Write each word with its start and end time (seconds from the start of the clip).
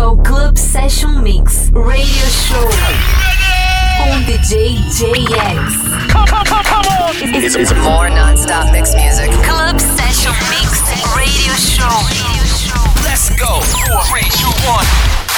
ao 0.00 0.16
Club 0.16 0.56
Session 0.56 1.20
Mix 1.20 1.70
Radio 1.74 2.26
Show 2.30 2.68
com 3.98 4.22
DJ 4.22 4.76
JX. 4.88 5.74
Come, 6.10 6.26
come, 6.26 6.44
come, 6.48 6.64
come 6.64 6.88
on! 6.88 7.44
It's, 7.44 7.54
it's 7.54 7.72
more 7.74 8.08
non-stop 8.08 8.72
mix 8.72 8.94
music. 8.94 9.30
Club 9.44 9.78
Session 9.78 10.32
Mix 10.48 10.80
Radio 11.14 11.52
Show. 11.54 11.84
Let's 13.04 13.28
go! 13.38 13.60
Three, 14.08 14.28
two, 14.30 14.48
one. 14.66 15.29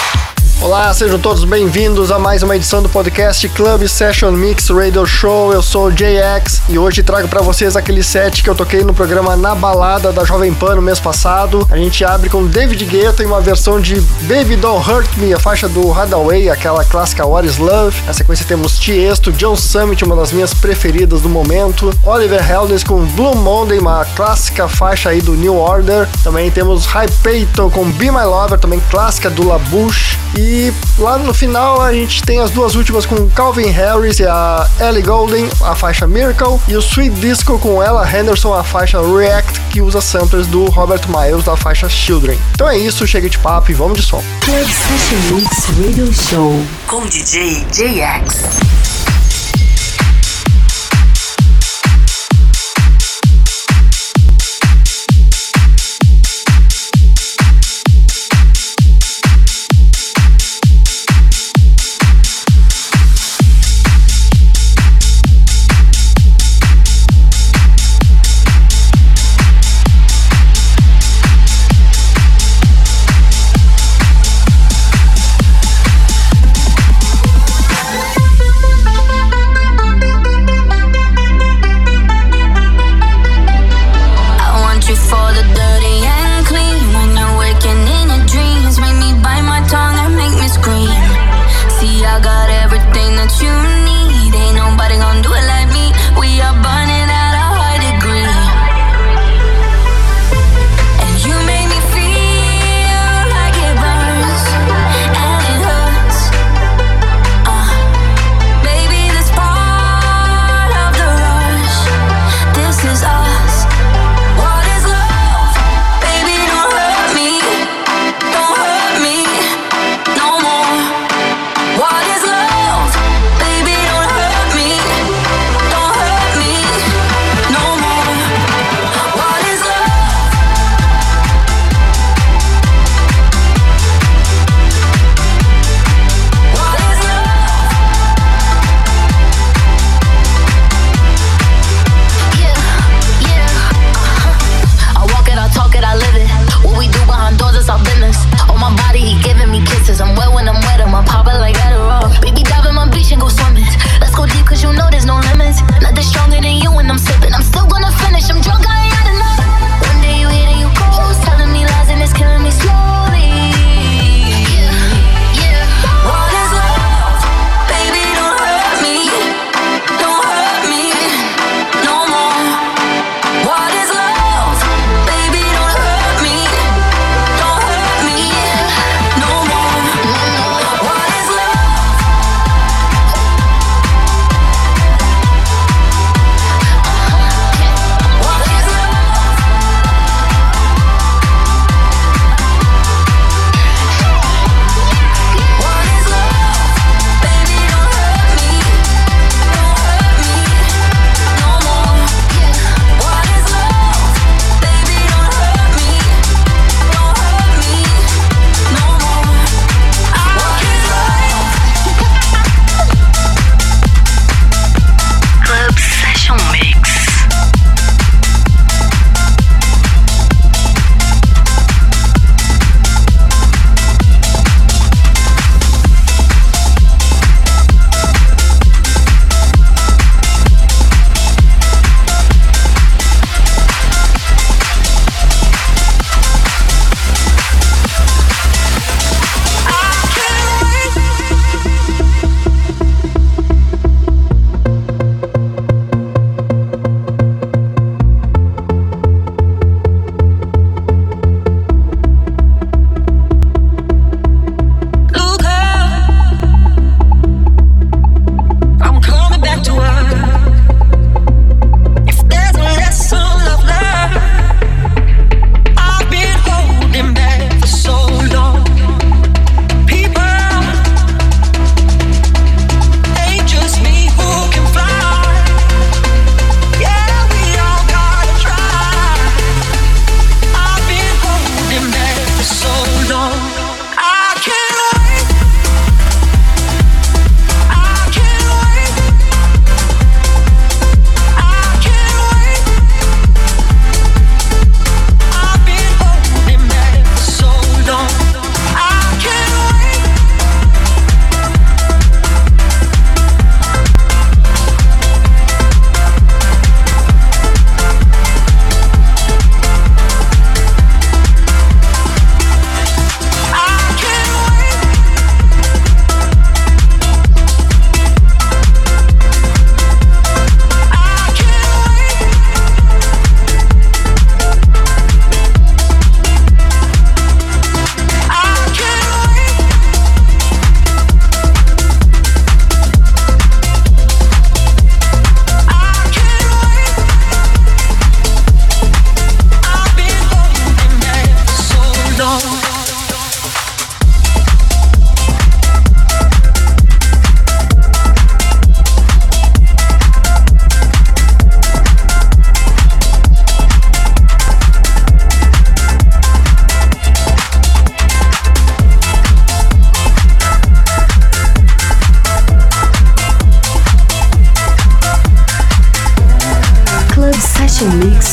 Olá, 0.62 0.94
sejam 0.94 1.18
todos 1.18 1.44
bem-vindos 1.44 2.12
a 2.12 2.20
mais 2.20 2.44
uma 2.44 2.54
edição 2.54 2.80
do 2.80 2.88
podcast 2.88 3.48
Club 3.48 3.88
Session 3.88 4.30
Mix 4.30 4.68
Radio 4.68 5.04
Show. 5.04 5.52
Eu 5.52 5.60
sou 5.60 5.86
o 5.86 5.92
JX 5.92 6.62
e 6.68 6.78
hoje 6.78 7.02
trago 7.02 7.26
para 7.26 7.42
vocês 7.42 7.76
aquele 7.76 8.00
set 8.00 8.44
que 8.44 8.48
eu 8.48 8.54
toquei 8.54 8.84
no 8.84 8.94
programa 8.94 9.34
Na 9.34 9.56
Balada 9.56 10.12
da 10.12 10.24
Jovem 10.24 10.54
Pan 10.54 10.76
no 10.76 10.80
mês 10.80 11.00
passado. 11.00 11.66
A 11.68 11.76
gente 11.76 12.04
abre 12.04 12.30
com 12.30 12.46
David 12.46 12.84
Guetta 12.84 13.24
em 13.24 13.26
uma 13.26 13.40
versão 13.40 13.80
de 13.80 14.00
Baby 14.22 14.54
Don't 14.54 14.88
Hurt 14.88 15.08
Me, 15.16 15.34
a 15.34 15.40
faixa 15.40 15.68
do 15.68 15.92
Hadaway, 15.92 16.48
aquela 16.48 16.84
clássica 16.84 17.26
What 17.26 17.48
Is 17.48 17.58
Love. 17.58 18.00
Na 18.06 18.12
sequência 18.12 18.46
temos 18.46 18.78
Tiesto, 18.78 19.32
John 19.32 19.56
Summit, 19.56 20.04
uma 20.04 20.14
das 20.14 20.30
minhas 20.30 20.54
preferidas 20.54 21.22
do 21.22 21.28
momento. 21.28 21.92
Oliver 22.04 22.40
Heldens 22.48 22.84
com 22.84 23.04
Blue 23.04 23.34
Monday, 23.34 23.80
uma 23.80 24.04
clássica 24.14 24.68
faixa 24.68 25.10
aí 25.10 25.20
do 25.20 25.34
New 25.34 25.56
Order. 25.56 26.08
Também 26.22 26.52
temos 26.52 26.86
High 26.86 27.10
Payton 27.20 27.68
com 27.68 27.84
Be 27.90 28.12
My 28.12 28.24
Lover, 28.24 28.60
também 28.60 28.80
clássica 28.88 29.28
do 29.28 29.44
La 29.44 29.58
Bouche. 29.58 30.16
E 30.38 30.51
lá 30.98 31.18
no 31.18 31.32
final 31.32 31.80
a 31.80 31.92
gente 31.92 32.22
tem 32.22 32.40
as 32.40 32.50
duas 32.50 32.74
últimas 32.74 33.06
com 33.06 33.28
Calvin 33.30 33.68
Harris 33.68 34.18
e 34.18 34.26
a 34.26 34.68
Ellie 34.80 35.02
Goulding, 35.02 35.48
a 35.62 35.74
faixa 35.74 36.06
Miracle, 36.06 36.58
e 36.68 36.76
o 36.76 36.80
Sweet 36.80 37.14
Disco 37.20 37.58
com 37.58 37.82
Ella 37.82 38.08
Henderson, 38.08 38.52
a 38.52 38.62
faixa 38.62 39.00
React, 39.00 39.60
que 39.70 39.80
usa 39.80 40.00
samplers 40.00 40.46
do 40.46 40.64
Robert 40.66 41.02
Miles 41.08 41.44
da 41.44 41.56
faixa 41.56 41.88
Children. 41.88 42.38
Então 42.54 42.68
é 42.68 42.78
isso, 42.78 43.06
chega 43.06 43.28
de 43.28 43.38
papo 43.38 43.70
e 43.70 43.74
vamos 43.74 43.98
de 43.98 44.04
som. 44.04 44.22
Club 44.44 44.66
Session 44.66 45.36
Mix 45.36 45.66
Radio 45.78 46.12
Show 46.12 46.62
com 46.86 47.06
DJ 47.06 47.64
JX. 47.72 48.91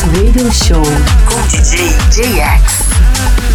Radio 0.07 0.49
Show 0.51 0.81
com 1.25 1.41
DJ 1.47 1.89
JX. 2.09 3.48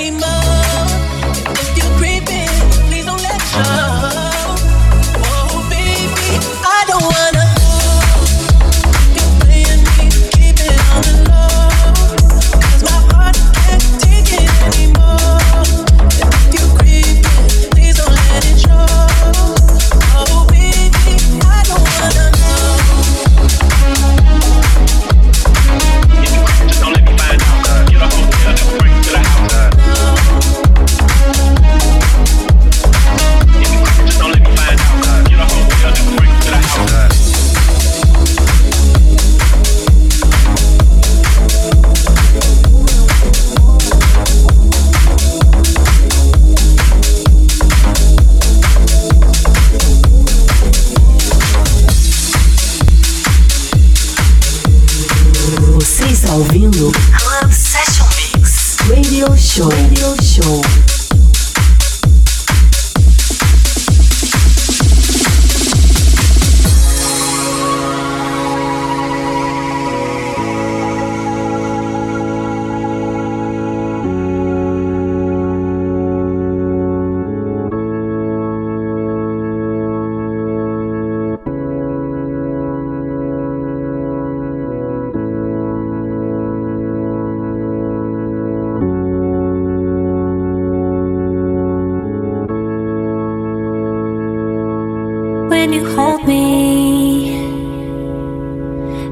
anymore. 0.00 0.39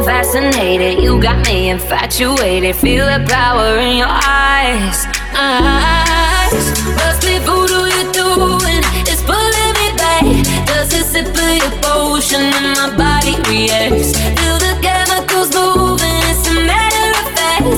I'm 0.00 0.06
fascinated. 0.06 1.04
You 1.04 1.20
got 1.20 1.44
me 1.44 1.68
infatuated. 1.68 2.74
Feel 2.74 3.04
the 3.04 3.22
power 3.28 3.76
in 3.76 3.98
your 3.98 4.08
eyes. 4.08 5.04
Eyes. 5.36 6.72
What's 6.96 7.20
me 7.20 7.36
voodoo 7.44 7.84
you 7.84 8.08
doing? 8.08 8.80
It's 9.04 9.20
pulling 9.20 9.72
me 9.76 9.92
back. 10.00 10.24
Does 10.64 10.88
it 10.96 11.04
sip 11.04 11.28
of 11.28 11.36
your 11.36 11.68
potion 11.84 12.48
and 12.48 12.80
my 12.80 12.96
body 12.96 13.36
reacts? 13.44 14.16
Feel 14.40 14.56
the 14.56 14.72
chemicals 14.80 15.52
moving. 15.52 16.16
It's 16.32 16.48
a 16.48 16.56
matter 16.64 17.08
of 17.20 17.28
fact. 17.36 17.68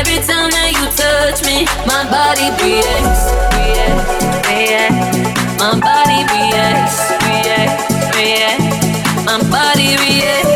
Every 0.00 0.24
time 0.24 0.48
that 0.56 0.72
you 0.72 0.84
touch 0.96 1.44
me, 1.44 1.68
my 1.84 2.08
body 2.08 2.56
reacts. 2.56 3.36
Reacts. 3.52 4.48
Reacts. 4.48 5.60
My 5.60 5.76
body 5.76 6.24
reacts. 6.32 7.04
Reacts. 7.20 7.84
Reacts. 8.16 9.26
My 9.28 9.44
body 9.52 9.92
reacts. 10.00 10.55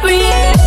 breathe 0.00 0.57